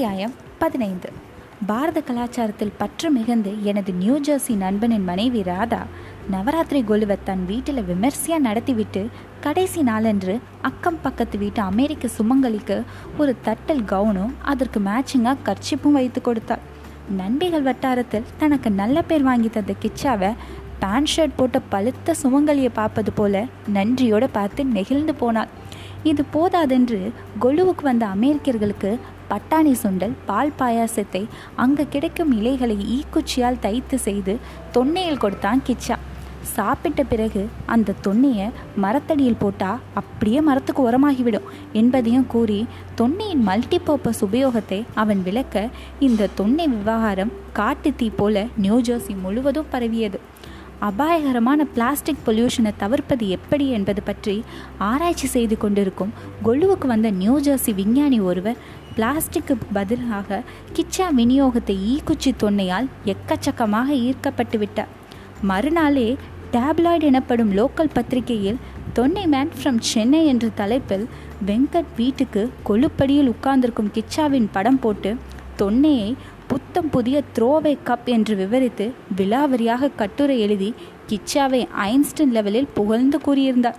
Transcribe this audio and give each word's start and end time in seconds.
அத்தியாயம் 0.00 0.34
பதினைந்து. 0.58 1.08
பாரத 1.66 1.98
கலாச்சாரத்தில் 2.00 2.70
பற்று 2.78 3.08
மிகுந்து 3.10 3.64
எனது 3.64 3.92
நியூ 3.92 4.14
ஜெர்சி 4.20 4.54
நண்பனின் 4.56 5.04
மனைவி 5.04 5.42
ராதா 5.42 5.80
நவராத்திரி 6.30 6.80
கொலுவை 6.82 7.16
தன் 7.24 7.42
வீட்டில் 7.46 7.82
விமர்சையாக 7.82 8.44
நடத்திவிட்டு 8.46 9.02
கடைசி 9.40 9.82
நாளன்று 9.82 10.34
அக்கம் 10.62 10.98
பக்கத்து 11.02 11.38
வீட்டு 11.38 11.62
அமெரிக்க 11.62 12.08
சுமங்கலிக்கு 12.18 12.78
ஒரு 13.18 13.34
தட்டல் 13.44 13.84
கவுனும் 13.92 14.32
அதற்கு 14.42 14.80
மேட்சிங்காக 14.80 15.44
கர்ச்சிப்பும் 15.44 15.98
வைத்து 15.98 16.20
கொடுத்தாள். 16.20 16.64
நண்பிகள் 17.18 17.68
வட்டாரத்தில் 17.68 18.26
தனக்கு 18.38 18.70
நல்ல 18.70 19.02
பேர் 19.02 19.22
வாங்கி 19.22 19.48
தந்த 19.48 19.74
கிச்சாவை 19.84 20.32
பேண்ட் 20.78 21.14
ஷர்ட் 21.16 21.38
போட்ட 21.42 21.60
பழுத்த 21.60 22.14
சுமங்கலியை 22.22 22.72
பார்ப்பது 22.72 23.12
போல 23.12 23.46
நன்றியோடு 23.68 24.30
பார்த்து 24.30 24.70
நெகிழ்ந்து 24.76 25.14
போனாள். 25.14 25.48
இது 26.02 26.22
போதாதென்று 26.34 27.12
கொலுவுக்கு 27.40 27.82
வந்த 27.82 28.06
அமெரிக்கர்களுக்கு 28.06 28.98
பட்டாணி 29.30 29.72
சுண்டல் 29.82 30.14
பால் 30.26 30.56
பாயாசத்தை 30.58 31.22
அங்கே 31.56 31.84
கிடைக்கும் 31.90 32.32
இலைகளை 32.38 32.76
ஈக்குச்சியால் 32.96 33.62
தைத்து 33.62 33.98
செய்து 34.06 34.34
தொன்னையில் 34.72 35.22
கொடுத்தான் 35.24 35.62
கிச்சா. 35.68 35.96
சாப்பிட்ட 36.54 37.00
பிறகு 37.04 37.42
அந்த 37.74 37.94
தொன்னையை 38.04 38.46
மரத்தடியில் 38.82 39.38
போட்டால் 39.38 39.82
அப்படியே 40.00 40.40
மரத்துக்கு 40.40 40.82
உரமாகிவிடும் 40.88 41.48
என்பதையும் 41.72 42.26
கூறி 42.26 42.58
தொன்னையின் 43.00 43.44
மல்டிபர்பஸ் 43.48 44.22
உபயோகத்தை 44.26 44.80
அவன் 44.94 45.22
விளக்க 45.22 45.68
இந்த 46.00 46.30
தொன்னை 46.40 46.66
விவகாரம் 46.76 47.34
காட்டு 47.52 47.92
தீ 47.94 48.08
போல 48.10 48.46
நியூஜெர்சி 48.62 49.14
முழுவதும் 49.22 49.70
பரவியது. 49.70 50.20
அபாயகரமான 50.88 51.64
பிளாஸ்டிக் 51.74 52.22
பொல்யூஷனை 52.26 52.70
தவிர்ப்பது 52.82 53.24
எப்படி 53.28 53.64
என்பது 53.68 54.02
பற்றி 54.02 54.36
ஆராய்ச்சி 54.78 55.26
செய்து 55.26 55.56
கொண்டிருக்கும் 55.56 56.12
கொல்லுவுக்கு 56.44 56.86
வந்த 56.86 57.08
நியூ 57.10 57.34
ஜெர்சி 57.40 57.72
விஞ்ஞானி 57.74 58.20
ஒருவர் 58.20 58.60
பிளாஸ்டிக்கு 58.94 59.54
பதிலாக 59.72 60.42
கிச்சா 60.72 61.06
விநியோகத்தை 61.16 61.76
ஈக்குச்சி 61.92 62.32
தொன்னையால் 62.42 62.88
எக்கச்சக்கமாக 63.04 63.88
ஈர்க்கப்பட்டு 64.00 64.58
விட்டார் 64.58 64.92
மறுநாளே 65.42 66.08
டேப்லாய்டு 66.52 67.06
எனப்படும் 67.06 67.52
லோக்கல் 67.52 67.94
பத்திரிகையில் 67.94 68.60
தொன்னை 68.92 69.24
மேன் 69.26 69.52
ஃப்ரம் 69.56 69.78
சென்னை 69.90 70.20
என்ற 70.26 70.46
தலைப்பில் 70.54 71.06
வெங்கட் 71.46 71.92
வீட்டுக்கு 71.96 72.42
கொழுப்படியில் 72.68 73.28
உட்கார்ந்திருக்கும் 73.28 73.92
கிச்சாவின் 73.94 74.48
படம் 74.52 74.78
போட்டு 74.78 75.10
தொன்னையை 75.56 76.10
புத்தம் 76.46 76.88
புதிய 76.90 77.16
த்ரோவே 77.38 77.72
கப் 77.84 78.08
என்று 78.08 78.34
விவரித்து 78.36 78.86
விலாவரியாக 79.16 79.90
கட்டுரை 79.96 80.36
எழுதி 80.40 80.70
கிச்சாவை 81.08 81.60
ஐன்ஸ்டன் 81.86 82.32
லெவலில் 82.36 82.72
புகழ்ந்து 82.74 83.18
கூறியிருந்தார். 83.26 83.78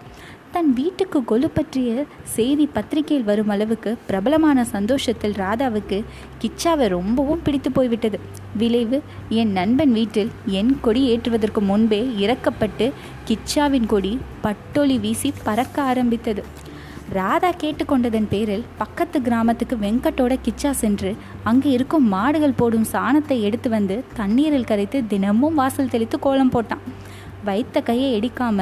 தன் 0.56 0.70
வீட்டுக்கு 0.78 1.20
கொலு 1.30 1.48
பற்றிய 1.48 1.90
செய்தி 2.36 2.66
பத்திரிகையில் 2.76 3.28
வரும் 3.28 3.52
அளவுக்கு 3.54 3.92
பிரபலமான 4.08 4.64
சந்தோஷத்தில் 4.72 5.36
ராதாவுக்கு 5.42 5.98
கிச்சாவை 6.42 6.88
ரொம்பவும் 6.94 7.44
பிடித்து 7.46 7.70
போய்விட்டது. 7.72 8.18
விளைவு 8.58 8.98
என் 9.42 9.52
நண்பன் 9.52 9.94
வீட்டில் 10.00 10.32
என் 10.60 10.74
கொடி 10.82 11.04
ஏற்றுவதற்கு 11.12 11.62
முன்பே 11.70 12.02
இறக்கப்பட்டு 12.24 12.88
கிச்சாவின் 13.30 13.88
கொடி 13.94 14.14
பட்டொலி 14.42 14.98
வீசி 14.98 15.32
பறக்க 15.44 15.82
ஆரம்பித்தது. 15.82 16.44
ராதா 17.14 17.52
கேட்டுக்கொண்டதன் 17.62 18.28
பேரில் 18.34 18.68
பக்கத்து 18.78 19.20
கிராமத்துக்கு 19.22 19.78
வெங்கட்டோட 19.86 20.34
கிச்சா 20.46 20.74
சென்று 20.82 21.14
அங்கு 21.44 21.70
இருக்கும் 21.70 22.06
மாடுகள் 22.16 22.60
போடும் 22.60 22.90
சாணத்தை 22.94 23.38
எடுத்து 23.48 23.70
வந்து 23.70 23.98
தண்ணீரில் 24.20 24.70
கரைத்து 24.72 25.00
தினமும் 25.08 25.58
வாசல் 25.62 25.94
தெளித்து 25.96 26.20
கோலம் 26.20 26.54
போட்டான். 26.54 26.86
வைத்த 27.44 27.78
கையை 27.82 28.08
எடிக்காம 28.18 28.60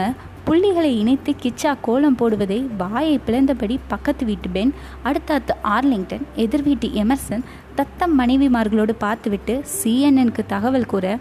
புள்ளிகளை 0.50 0.92
இணைத்து 1.00 1.32
கிச்சா 1.42 1.72
கோலம் 1.82 2.16
போடுவதை 2.18 2.58
வாயை 2.78 3.20
பிளந்தபடி 3.28 3.76
பக்கத்து 3.88 4.24
வீட்டு 4.26 4.50
பெண் 4.50 4.72
அடுத்தாத்து 5.04 5.54
ஆர்லிங்டன் 5.64 6.24
எதிர் 6.36 6.64
வீட்டு 6.64 6.88
எமர்சன் 7.04 7.44
தத்தம் 7.76 8.16
மனைவிமார்களோடு 8.20 8.96
பார்த்துவிட்டு 8.98 9.56
சிஎன்எனுக்கு 9.76 10.46
தகவல் 10.48 10.86
கூற 10.86 11.18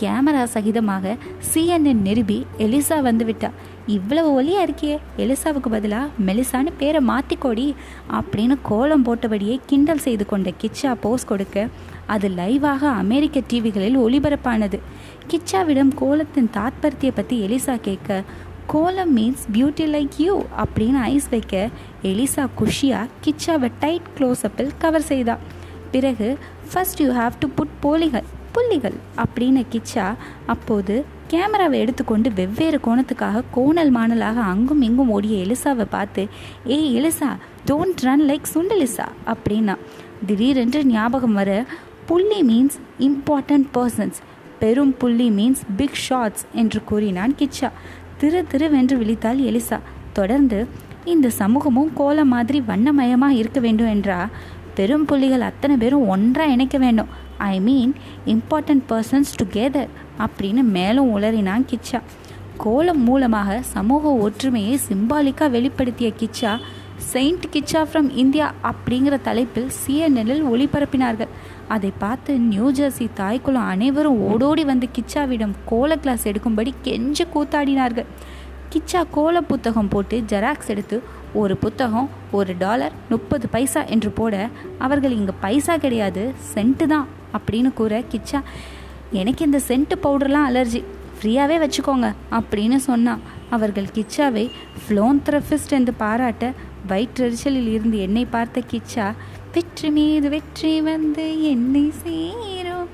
கேமரா 0.00 0.42
சகிதமாக 0.54 1.14
சிஎன்என் 1.52 2.02
நிருபி 2.08 2.38
எலிசா 2.58 2.98
வந்துவிட்டா. 3.08 3.50
இவ்வளவு 3.86 4.42
ஒலியா 4.42 4.60
இருக்கியே 4.66 4.96
எலிசாவுக்கு 5.16 5.70
பதிலாக 5.70 6.10
மெலிசான்னு 6.26 6.72
பேரை 6.78 7.00
மாற்றிக்கோடி 7.06 7.74
அப்படின்னு 8.18 8.56
கோலம் 8.62 9.04
போட்டபடியே 9.06 9.56
கிண்டல் 9.66 10.04
செய்து 10.08 10.26
கொண்ட 10.26 10.50
கிச்சா 10.62 10.92
போஸ் 11.00 11.26
கொடுக்க 11.26 11.68
அது 12.06 12.28
லைவாக 12.28 12.82
அமெரிக்க 13.02 13.40
டிவிகளில் 13.52 14.02
ஒளிபரப்பானது. 14.04 14.80
கிச்சாவிடம் 15.30 15.92
கோலத்தின் 16.00 16.50
தாத்பரத்தியை 16.56 17.12
பற்றி 17.14 17.36
எலிசா 17.46 17.76
கேட்க 17.80 18.24
kolam 18.66 19.16
means 19.16 19.44
beauty 19.52 19.86
like 19.94 20.16
you 20.16 20.42
அப்படின்னு 20.64 21.00
ஐஸ் 21.00 21.28
வைக்க 21.30 21.68
எலிசா 22.02 22.44
குஷியாக 22.58 23.08
கிச்சாவை 23.24 23.70
டைட் 23.80 24.08
க்ளோஸ்அப்பில் 24.18 24.70
கவர் 24.78 25.02
செய்தா. 25.02 25.38
பிறகு 25.90 26.38
first 26.72 27.00
you 27.00 27.12
have 27.12 27.32
to 27.38 27.48
put 27.48 27.74
போலிகள் 27.80 28.28
புள்ளிகள் 28.52 28.96
அப்படின்னு 29.24 29.62
கிச்சா 29.72 30.14
அப்போது 30.46 31.04
கேமராவை 31.28 31.78
எடுத்துக்கொண்டு 31.78 32.32
வெவ்வேறு 32.32 32.78
கோணத்துக்காக 32.86 33.42
கோணல் 33.50 33.94
மாணலாக 33.94 34.38
அங்கும் 34.52 34.82
இங்கும் 34.82 35.08
ஓடிய 35.08 35.44
எலிசாவை 35.44 35.86
பார்த்து 35.90 36.28
ஏய் 36.66 36.90
எலிசா 36.98 37.30
டோன்ட் 37.70 38.02
ரன் 38.02 38.26
லைக் 38.30 38.52
சுண்டலிசா 38.54 39.06
அப்படின்னா. 39.26 39.76
திடீரென்று 40.26 40.84
ஞாபகம் 40.86 41.32
வர 41.32 41.64
புள்ளி 42.06 42.42
மீன்ஸ் 42.42 42.76
இம்பார்ட்டன்ட் 43.00 43.70
பர்சன்ஸ் 43.74 44.20
பெரும் 44.58 44.96
புள்ளி 44.96 45.30
மீன்ஸ் 45.30 45.62
பிக் 45.76 45.98
ஷாட்ஸ் 46.08 46.44
என்று 46.54 46.84
கூறினான் 46.84 47.34
கிச்சா. 47.38 47.70
திரு 48.22 48.44
திருவென்று 48.50 48.96
விழித்தாள் 49.00 49.40
எலிசா. 49.48 49.78
தொடர்ந்து 50.12 50.66
இந்த 51.04 51.30
சமூகமும் 51.30 51.92
கோலம் 51.94 52.28
மாதிரி 52.28 52.60
வண்ணமயமாக 52.60 53.32
இருக்க 53.32 53.60
வேண்டும் 53.60 53.86
என்றா? 53.86 54.28
பெரும் 54.74 55.04
புள்ளிகள் 55.04 55.40
அத்தனை 55.40 55.76
பேரும் 55.76 56.08
ஒன்றாக 56.08 56.50
இணைக்க 56.50 56.78
வேண்டும். 56.78 57.06
I 57.36 57.60
mean 57.60 57.94
important 58.26 58.84
persons 58.88 59.32
together 59.42 59.88
அப்படின்னு 60.18 60.62
மேலும் 60.62 61.16
உளறினான் 61.16 61.66
கிச்சா. 61.72 62.00
கோலம் 62.56 63.02
மூலமாக 63.02 63.62
சமூக 63.62 64.08
ஒற்றுமையை 64.08 64.78
சிம்பாலிக்காக 64.88 65.50
வெளிப்படுத்திய 65.50 66.12
Kicha 66.18 66.58
saint 67.12 67.46
Kicha 67.54 67.80
from 67.88 68.08
India 68.22 68.46
அப்படிங்கிற 68.68 69.14
தலைப்பில் 69.26 69.70
சிஎன்எல்லில் 69.80 70.44
ஒளிபரப்பினார்கள். 70.52 71.30
அதை 71.74 71.90
பார்த்து 72.02 72.32
நியூ 72.50 72.66
ஜெர்சி 72.78 73.06
தாய்க்குளம் 73.20 73.70
அனைவரும் 73.72 74.20
ஓடோடி 74.28 74.64
வந்து 74.70 74.86
கிச்சாவிடம் 74.96 75.54
கோல 75.70 75.96
கிளாஸ் 76.02 76.24
எடுக்கும்படி 76.30 76.72
கெஞ்ச 76.86 77.26
கூத்தாடினார்கள். 77.34 78.08
கிச்சா 78.72 79.00
கோல 79.16 79.42
புத்தகம் 79.50 79.90
போட்டு 79.94 80.18
ஜெராக்ஸ் 80.32 80.72
எடுத்து 80.74 80.96
ஒரு 81.40 81.54
புத்தகம் 81.64 82.08
ஒரு 82.38 82.52
டாலர் 82.62 82.96
முப்பது 83.12 83.46
பைசா 83.54 83.82
என்று 83.94 84.10
போட 84.20 84.34
அவர்கள் 84.86 85.16
இங்கே 85.18 85.34
பைசா 85.44 85.76
கிடையாது 85.84 86.24
சென்ட்டு 86.54 86.86
தான் 86.94 87.06
அப்படின்னு 87.36 87.70
கூற 87.80 88.02
கிச்சா 88.14 88.40
எனக்கு 89.20 89.42
இந்த 89.48 89.60
சென்ட்டு 89.68 90.02
பவுடர்லாம் 90.04 90.48
அலர்ஜி 90.50 90.82
ஃப்ரீயாகவே 91.18 91.56
வச்சுக்கோங்க 91.62 92.06
அப்படின்னு 92.38 92.78
சொன்னான். 92.90 93.20
அவர்கள் 93.56 93.94
கிச்சாவை 93.96 94.44
ஃப்ளோன்த்ரஃபிஸ்ட் 94.82 95.74
என்று 95.78 95.92
பாராட்ட 96.02 96.46
வயிற்றெரிச்சலில் 96.90 97.70
இருந்து 97.74 97.98
என்னை 98.06 98.24
பார்த்த 98.34 98.62
கிச்சா 98.72 99.06
வெற்றி 99.54 99.88
மீது 99.96 100.28
வெற்றி 100.34 100.72
வந்து 100.90 101.24
என்னை 101.52 101.86
சேரும் 102.02 102.88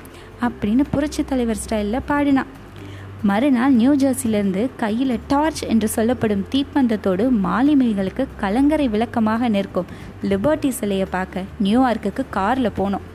அப்படின்னு 0.46 0.84
புரட்சி 0.94 1.22
தலைவர் 1.24 1.60
ஸ்டைலில் 1.64 2.06
பாடினான் 2.06 2.52
மறுநாள் 3.28 3.76
நியூ 3.78 3.92
ஜெர்சிலிருந்து 4.02 4.62
கையில் 4.76 5.14
டார்ச் 5.30 5.62
என்று 5.72 5.88
சொல்லப்படும் 5.94 6.44
தீப்பந்தத்தோடு 6.52 7.24
மாலுமிகளுக்கு 7.46 8.24
கலங்கரை 8.42 8.86
விளக்கமாக 8.88 9.48
நிற்கும். 9.48 9.88
லிபர்ட்டி 10.30 10.70
சிலையை 10.78 11.06
பார்க்க 11.10 11.44
நியூயார்க்குக்கு 11.64 12.24
காரில் 12.36 12.76
போனோம். 12.78 13.06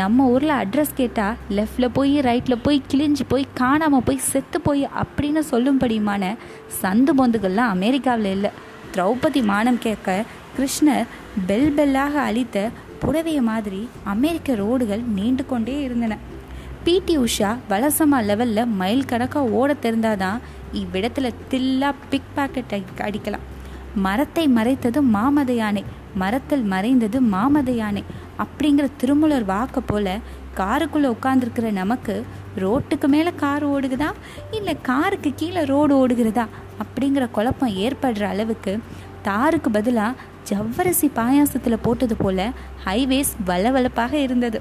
நம்ம 0.00 0.26
ஊரில் 0.32 0.54
அட்ரஸ் 0.62 0.98
கேட்டால் 1.00 1.36
லெஃப்டில் 1.58 1.94
போய் 1.98 2.14
ரைட்டில் 2.28 2.62
போய் 2.66 2.86
கிழிஞ்சு 2.90 3.24
போய் 3.28 3.46
காணாமல் 3.60 4.04
போய் 4.08 4.26
செத்து 4.30 4.60
போய் 4.60 4.82
அப்படின்னு 5.02 5.42
சொல்லும்படியுமான 5.52 6.32
சந்து 6.82 7.14
பொந்துகள்லாம் 7.20 7.74
அமெரிக்காவில் 7.76 8.30
இல்லை. 8.36 8.50
திரௌபதி 8.92 9.40
மானம் 9.42 9.78
கேட்க 9.78 10.24
கிருஷ்ணர் 10.56 11.08
பெல் 11.46 11.72
பெல்லாக 11.76 12.14
அழித்த 12.28 12.58
புடவைய 13.02 13.40
மாதிரி 13.40 13.80
அமெரிக்க 14.12 14.54
ரோடுகள் 14.54 15.02
நீண்டு 15.16 15.46
கொண்டே 15.46 15.76
இருந்தன. 15.82 16.16
பிடி 16.84 17.14
உஷா 17.18 17.50
வலசமா 17.70 18.18
லெவலில் 18.28 18.72
மைல் 18.80 19.04
கணக்காக 19.04 19.54
ஓட 19.58 19.76
தெரிந்தாதான் 19.82 20.40
இவ்விடத்தில் 20.72 21.36
தில்லா 21.50 21.90
பிக் 22.10 22.32
பாக்கெட்டை 22.36 22.80
அடிக்கலாம். 23.06 23.46
மரத்தை 24.06 24.44
மறைத்தது 24.48 25.00
மாமத 25.16 25.52
யானை 25.52 25.82
மரத்தில் 26.14 26.64
மறைந்தது 26.72 27.18
மாமத 27.34 27.70
யானை 27.70 28.02
அப்படிங்கிற 28.42 28.86
திருமூலர் 29.00 29.44
வாக்க 29.44 29.80
போல 29.80 30.06
காருக்குள்ளே 30.60 31.08
உட்காந்துருக்கிற 31.16 31.72
நமக்கு 31.72 32.14
ரோட்டுக்கு 32.56 33.06
மேலே 33.06 33.32
கார் 33.36 33.66
ஓடுகுதா? 33.68 34.10
இல்லை 34.50 34.76
காருக்கு 34.82 35.32
கீழே 35.36 35.64
ரோடு 35.64 35.94
ஓடுகிறதா? 35.98 36.46
அப்படிங்கிற 36.82 37.30
குழப்பம் 37.30 37.76
ஏற்படுற 37.76 38.22
அளவுக்கு 38.22 38.78
தாருக்கு 39.22 39.70
பதிலாக 39.70 40.18
ஜவ்வரிசி 40.50 41.06
பாயாசத்தில் 41.14 41.82
போட்டது 41.82 42.16
போல 42.16 42.50
ஹைவேஸ் 42.86 43.32
வளவளப்பாக 43.46 44.12
இருந்தது. 44.12 44.60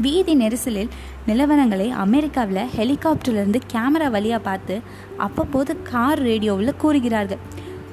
வீதி 0.00 0.34
நெரிசலில் 0.34 0.88
நிலவரங்களை 1.26 1.88
அமெரிக்காவில் 2.04 2.70
ஹெலிகாப்டர்லேருந்து 2.76 3.60
கேமரா 3.72 4.08
வழியாக 4.10 4.42
பார்த்து 4.42 4.76
அப்பப்போது 5.18 5.82
கார் 5.82 6.18
ரேடியோவில் 6.18 6.76
கூறுகிறார்கள். 6.76 7.42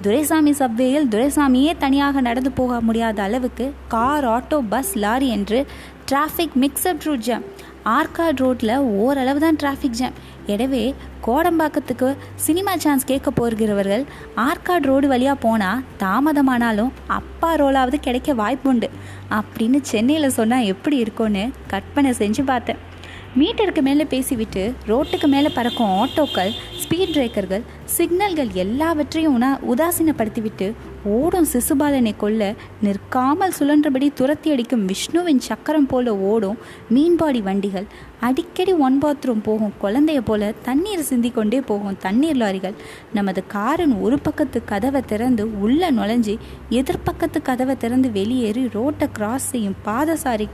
துரைசாமி 0.01 0.51
சப்வேயில் 0.51 1.07
துரைசாமியே 1.09 1.71
தனியாக 1.77 2.21
நடந்து 2.21 2.51
போக 2.51 2.81
முடியாத 2.81 3.21
அளவுக்கு 3.24 3.65
கார் 3.88 4.25
ஆட்டோ 4.25 4.57
பஸ் 4.69 4.94
லாரி 4.98 5.27
என்று 5.27 5.59
traffic 6.12 6.56
mixed 6.62 7.04
route 7.04 7.19
jam 7.19 7.44
Arcot 7.86 8.42
ரோட்டில் 8.44 8.78
ஓரளவு 8.78 9.40
தான் 9.40 9.56
டிராஃபிக் 9.56 9.98
ஜாம் 10.00 10.18
எனவே 10.46 10.96
கோடம்பாக்கத்துக்கு 11.28 12.16
சினிமா 12.36 12.78
சான்ஸ் 12.78 13.06
கேட்க 13.06 13.31
போகிறவர்கள் 13.31 14.04
ஆர்காட் 14.36 14.88
ரோடு 14.90 15.08
வழியாக 15.08 15.40
போனால் 15.40 15.84
தாமதமானாலும் 16.00 16.92
அப்பா 17.08 17.56
ரோலாவது 17.56 18.00
கிடைக்க 18.00 18.34
வாய்ப்புண்டு. 18.34 18.90
அப்படின்னு 19.38 19.81
சென்னையில் 19.81 20.30
சொன்னால் 20.30 20.63
எப்படி 20.63 20.98
இருக்கும்னு 20.98 21.50
கற்பனை 21.68 22.12
செஞ்சு 22.12 22.44
பார்த்தேன். 22.46 22.81
மீட்டருக்கு 23.39 23.81
மேலே 23.81 24.04
பேசிவிட்டு 24.04 24.74
ரோட்டுக்கு 24.88 25.28
மேலே 25.28 25.50
பறக்கும் 25.54 25.92
ஆட்டோக்கள் 25.92 26.50
ஸ்பீட் 26.81 27.13
பிரேக்கர்கள் 27.13 27.62
சிக்னல்கள் 27.98 28.50
எல்லாவற்றையும் 28.54 29.36
உணா 29.36 29.51
உதாசீனப்படுத்திவிட்டு 29.72 30.74
ஓடும் 31.04 31.48
சிசுபாலனை 31.54 32.13
கொல்ல 32.18 32.54
நிற்காமல் 32.81 33.54
சுழன்றபடி 33.60 34.13
துரத்தி 34.13 34.51
அடிக்கும் 34.51 34.86
விஷ்ணுவின் 34.86 35.39
சக்கரம் 35.39 35.88
போல 35.88 36.16
ஓடும் 36.18 36.57
மீன்பாடி 36.89 37.42
வண்டிகள். 37.42 37.88
அடிக்கடி 38.19 38.74
ஒன் 38.74 38.98
பாத்ரூம் 39.04 39.44
போகும் 39.44 39.74
குழந்தைய 39.84 40.19
போல 40.19 40.54
தண்ணீர் 40.63 41.01
சிந்தி 41.01 41.30
கொண்டே 41.30 41.62
போகும் 41.62 41.98
தண்ணீர் 42.00 42.38
லாரிகள். 42.38 42.75
நமது 43.13 43.44
காரின் 43.48 43.95
ஒரு 44.01 44.19
பக்கத்து 44.19 44.63
கதவை 44.63 45.01
திறந்து 45.01 45.60
உள்ளே 45.60 45.92
நுழைஞ்சி 45.92 46.38
எதிர்பக்கத்து 46.69 47.42
கதவை 47.42 47.77
திறந்து 47.77 48.12
வெளியேறி 48.12 48.69
ரோட்டை 48.74 49.07
கிராஸ் 49.13 49.50
செய்யும் 49.50 49.80
பாதசாரி 49.86 50.50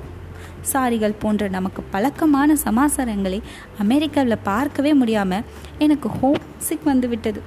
சாரிகள் 0.72 1.20
போன்ற 1.20 1.48
நமக்கு 1.58 1.84
பழக்கமான 1.94 2.58
சமாசாரங்களை 2.66 3.40
அமெரிக்காவில் 3.84 4.44
பார்க்கவே 4.50 4.94
முடியாமல் 4.94 5.46
எனக்கு 5.78 6.10
ஹோம் 6.20 6.42
சிக் 6.58 6.88
வந்து 6.92 7.08
விட்டது. 7.08 7.42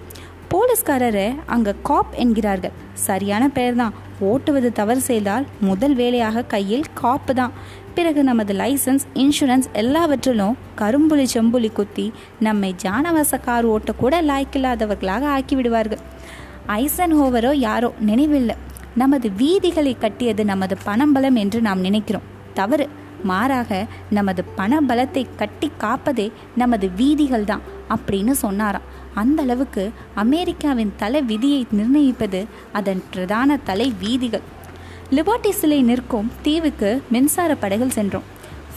போலீஸ்காரரை 0.52 1.26
அங்கே 1.54 1.72
காப் 1.88 2.14
என்கிறார்கள். 2.22 2.76
சரியான 3.08 3.44
பெயர் 3.56 3.76
தான் 3.82 3.96
ஓட்டுவது 4.30 4.68
தவறு 4.72 5.00
செய்தால் 5.00 5.44
முதல் 5.68 5.94
வேலையாக 5.94 6.42
கையில் 6.54 6.86
காப்பு 6.94 7.34
தான். 7.34 7.52
பிறகு 7.94 8.20
நமது 8.24 8.52
லைசன்ஸ் 8.54 9.04
இன்சூரன்ஸ் 9.14 9.68
எல்லாவற்றிலும் 9.72 10.56
கரும்புலி 10.80 11.26
செம்புலி 11.34 11.70
குத்தி 11.72 12.06
நம்மை 12.46 12.74
ஜானவாச 12.82 13.40
கார் 13.46 13.68
ஓட்டக்கூட 13.74 14.16
லாய்க்கில்லாதவர்களாக 14.30 15.24
ஆக்கிவிடுவார்கள் 15.36 16.02
ஐசன் 16.66 17.14
ஹோவரோ 17.20 17.52
யாரோ 17.68 17.92
நினைவில்லை. 18.10 18.56
நமது 18.94 19.28
வீதிகளை 19.40 19.94
கட்டியது 19.98 20.44
நமது 20.44 20.76
பணம்பலம் 20.86 21.34
என்று 21.34 21.60
நாம் 21.60 21.80
நினைக்கிறோம். 21.80 22.26
தவறு. 22.54 22.88
மாறாக 23.22 23.86
நமது 24.10 24.44
பண 24.44 24.80
பலத்தை 24.80 25.26
கட்டி 25.36 25.70
காப்பதே 25.80 26.32
நமது 26.56 26.90
வீதிகள் 26.90 27.44
தான் 27.44 27.66
அப்படின்னு 27.96 28.30
சொன்னாராம். 28.30 28.88
அந்த 29.14 29.42
அளவுக்கு 29.42 29.90
அமெரிக்காவின் 30.14 30.92
தலை 30.96 31.22
விதியை 31.22 31.66
நிர்ணயிப்பது 31.70 32.46
அதன் 32.72 33.02
பிரதான 33.10 33.58
தலை 33.64 33.94
வீதிகள் 34.00 34.46
லிபர்ட்டி 35.10 35.50
சிலை 35.50 35.82
நிற்கும் 35.82 36.32
தீவுக்கு 36.42 37.02
மின்சார 37.10 37.54
படைகள் 37.54 37.96
சென்றோம். 37.98 38.28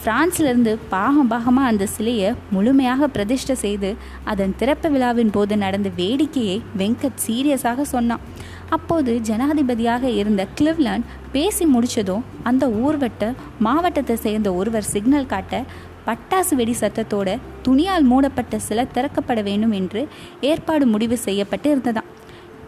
பிரான்சிலிருந்து 0.04 0.72
பாகம் 0.88 1.30
பாகமாக 1.30 1.70
அந்த 1.70 1.84
சிலையை 1.86 2.30
முழுமையாக 2.50 3.06
பிரதிஷ்டை 3.08 3.54
செய்து 3.54 3.90
அதன் 4.24 4.54
திறப்பு 4.56 4.88
விழாவின் 4.90 5.30
போது 5.30 5.56
நடந்த 5.56 5.90
வேடிக்கையை 5.96 6.58
வெங்கட் 6.78 7.22
சீரியஸாக 7.26 7.86
சொன்னான். 7.92 8.24
அப்போது 8.70 9.12
ஜனாதிபதியாக 9.28 10.04
இருந்த 10.20 10.46
கிளிவ்லாண்ட் 10.60 11.08
பேசி 11.32 11.64
முடித்ததும் 11.66 12.24
அந்த 12.42 12.66
ஊர்வட்ட 12.84 13.32
மாவட்டத்தை 13.58 14.16
சேர்ந்த 14.16 14.54
ஒருவர் 14.54 14.90
சிக்னல் 14.92 15.26
காட்ட 15.26 15.64
பட்டாசு 16.06 16.54
வெடி 16.54 16.74
சத்தத்தோட 16.80 17.28
துணியால் 17.62 18.02
மூடப்பட்ட 18.02 18.58
சிலை 18.58 18.86
திறக்கப்பட 18.92 19.42
வேண்டும் 19.42 19.72
என்று 19.72 20.00
ஏற்பாடு 20.40 20.86
முடிவு 20.86 21.16
செய்யப்பட்டு 21.16 21.68
இருந்ததாம் 21.70 22.10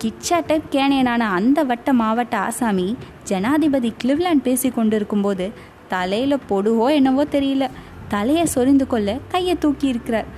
கிச்சா 0.02 0.38
டைப் 0.46 0.72
கேனியனான 0.72 1.22
அந்த 1.30 1.58
வட்ட 1.64 1.92
மாவட்ட 1.92 2.36
ஆசாமி 2.38 2.88
ஜனாதிபதி 3.24 3.90
கிளிவ்லாண்ட் 4.04 4.42
பேசி 4.42 4.68
கொண்டிருக்கும்போது 4.68 5.46
தலையில் 5.88 6.44
பொடுவோ 6.50 6.88
என்னவோ 6.98 7.24
தெரியல. 7.36 7.66
தலையை 8.08 8.44
சொரிந்து 8.56 8.86
கொள்ள 8.86 9.18
கையை 9.28 9.54
தூக்கி 9.58 9.86
இருக்கிறார். 9.92 10.28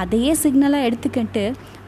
அதையே 0.00 0.32
சிக்னலாக 0.34 0.86
எடுத்துக்கிட்டு 0.88 1.42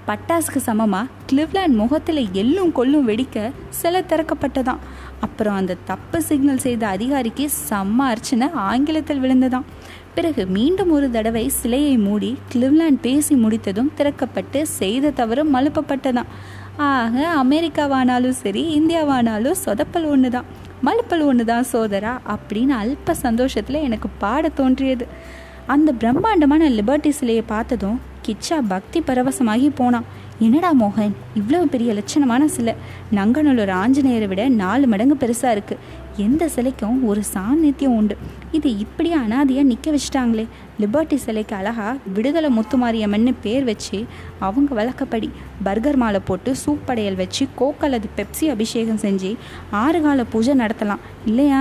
பட்டாசுக்கு 0.09 0.61
சமமாக 0.67 1.11
கிளிவ்லாண்ட் 1.31 1.75
முகத்தில் 1.81 2.21
எள்ளும் 2.41 2.73
கொல்லும் 2.79 3.09
வெடிக்க 3.09 3.51
சில 3.81 4.01
திறக்கப்பட்டதாம். 4.11 4.81
அப்புறம் 5.21 5.55
அந்த 5.55 5.77
தப்பு 5.85 6.19
சிக்னல் 6.29 6.63
செய்த 6.65 6.83
அதிகாரிக்கு 6.87 7.45
செம்ம 7.69 8.07
அர்ச்சனை 8.13 8.47
ஆங்கிலத்தில் 8.69 9.23
விழுந்ததாம். 9.25 9.67
பிறகு 10.15 10.43
மீண்டும் 10.57 10.91
ஒரு 10.91 11.09
தடவை 11.11 11.45
சிலையை 11.61 11.97
மூடி 12.07 12.31
கிளிவ்லாண்ட் 12.53 13.01
பேசி 13.01 13.35
முடித்ததும் 13.35 13.93
திறக்கப்பட்டு 13.99 14.63
செய்த 14.79 15.13
தவறு 15.21 15.45
மழுப்பப்பட்டதாம். 15.53 16.33
ஆக 16.77 17.15
அமெரிக்காவானாலும் 17.45 18.41
சரி 18.43 18.63
இந்தியாவானாலும் 18.81 19.61
சொதப்பல் 19.65 20.09
ஒன்று 20.09 20.31
தான் 20.31 20.49
மழுப்பல் 20.85 21.25
ஒன்று 21.25 21.45
தான் 21.45 21.67
சோதரா? 21.73 22.13
அப்படின்னு 22.35 22.75
அல்ப 22.83 23.15
சந்தோஷத்தில் 23.15 23.85
எனக்கு 23.87 24.09
பாட 24.19 24.49
தோன்றியது. 24.49 25.07
அந்த 25.67 25.93
பிரம்மாண்டமான 25.93 26.69
லிபர்ட்டி 26.69 27.09
சிலையை 27.09 27.45
பார்த்ததும் 27.47 28.01
கிச்சா 28.27 28.59
பக்தி 28.69 29.01
பரவசமாகி 29.01 29.71
போனான். 29.75 30.07
என்னடா 30.39 30.71
மோகன் 30.75 31.15
இவ்வளோ 31.39 31.61
பெரிய 31.65 31.91
லட்சணமான 31.93 32.45
சிலை. 32.45 32.75
நங்கநல்லூர் 33.15 33.73
ஆஞ்சநேயரை 33.83 34.29
விட 34.29 34.49
நாலு 34.49 34.87
மடங்கு 34.87 35.17
பெருசாக 35.21 35.55
இருக்குது 35.57 35.79
எந்த 36.21 36.49
சிலைக்கும் 36.55 36.99
ஒரு 37.11 37.23
சாநித்தியம் 37.35 37.97
உண்டு. 38.01 38.17
இது 38.57 38.69
இப்படியே 38.85 39.17
அனாதியாக 39.17 39.69
நிற்க 39.71 39.89
வச்சிட்டாங்களே. 39.91 40.45
லிபர்ட்டி 40.81 41.19
சிலைக்கு 41.25 41.55
அழகாக 41.57 41.97
விடுதலை 42.15 42.51
முத்துமாரியம்மன்னு 42.57 43.33
பேர் 43.43 43.65
வச்சு 43.65 43.99
அவங்க 44.39 44.75
வழக்கப்படி 44.75 45.29
பர்கர் 45.65 46.01
மாலை 46.03 46.21
போட்டு 46.25 46.53
சூப் 46.63 46.87
படையல் 46.87 47.21
வச்சு 47.23 47.47
கோக் 47.55 47.85
அல்லது 47.89 48.09
பெப்சி 48.17 48.47
அபிஷேகம் 48.55 49.03
செஞ்சு 49.05 49.33
ஆறு 49.83 50.01
கால 50.07 50.25
பூஜை 50.25 50.55
நடத்தலாம். 50.63 51.05
இல்லையா? 51.27 51.61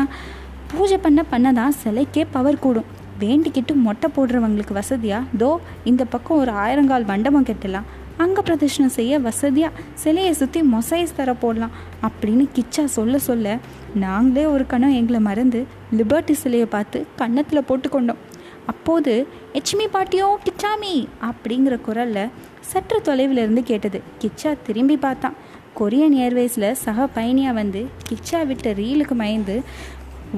பூஜை 0.74 0.98
பண்ண 0.98 1.22
பண்ண 1.34 1.54
தான் 1.60 1.78
சிலைக்கே 1.84 2.26
பவர் 2.32 2.64
கூடும். 2.66 2.90
வேண்டிக்கிட்டு 3.20 3.74
மொட்டை 3.86 4.08
போடுறவங்களுக்கு 4.16 4.74
வசதியாக 4.74 5.30
தோ 5.40 5.50
இந்த 5.84 6.04
பக்கம் 6.14 6.38
ஒரு 6.38 6.52
ஆயிரங்கால் 6.64 7.10
மண்டபம் 7.12 7.48
கட்டலாம். 7.50 7.88
அங்கே 8.22 8.42
பிரதர்ஷனம் 8.42 8.96
செய்ய 8.96 9.20
வசதியாக 9.20 9.82
சிலையை 9.94 10.32
சுற்றி 10.34 10.62
மொசைஸ் 10.72 11.16
தர 11.16 11.34
போடலாம் 11.34 11.76
அப்படின்னு 12.08 12.46
கிச்சா 12.56 12.84
சொல்ல 12.96 13.18
சொல்ல 13.20 13.58
நாங்களே 13.96 14.44
ஒரு 14.46 14.66
கணம் 14.66 14.96
எங்களை 15.00 15.20
மறந்து 15.20 15.60
லிபர்ட்டி 15.98 16.32
சிலையை 16.32 16.66
பார்த்து 16.66 17.00
கன்னத்தில் 17.16 17.68
போட்டுக்கொண்டோம். 17.70 18.20
அப்போது 18.66 19.14
எச்மி 19.54 19.86
பாட்டியோ 19.94 20.28
கிச்சாமி? 20.46 20.96
அப்படிங்கிற 21.30 21.76
குரலில் 21.82 22.34
சற்று 22.72 22.98
தொலைவில் 23.02 23.38
இருந்து 23.38 23.64
கேட்டது. 23.64 24.02
கிச்சா 24.22 24.52
திரும்பி 24.68 24.98
பார்த்தான். 24.98 25.38
கொரியன் 25.80 26.18
ஏர்வேஸில் 26.26 26.72
சக 26.84 27.08
பயணியாக 27.16 27.54
வந்து 27.54 27.82
கிச்சா 28.10 28.42
விட்ட 28.48 28.74
ரீலுக்கு 28.74 29.16
மயந்து 29.16 29.56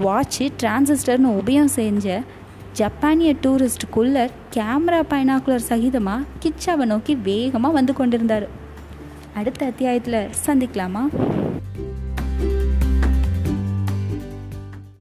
வாட்சு 0.03 0.45
டிரான்சிஸ்டர்னு 0.61 1.29
உபயம் 1.39 1.71
செஞ்ச 1.79 2.05
ஜப்பானிய 2.73 3.33
டூரிஸ்ட் 3.41 3.85
குள்ளர் 3.95 4.29
கேமரா 4.53 4.99
பைனாக்குலர் 5.09 5.67
சகிதமாக 5.69 6.27
கிச்சாவை 6.43 6.85
நோக்கி 6.85 7.15
வேகமாக 7.15 7.73
வந்து 7.73 7.93
கொண்டிருந்தார். 7.93 8.45
அடுத்த 9.33 9.65
அத்தியாயத்தில் 9.65 10.29
சந்திக்கலாமா? 10.45 11.03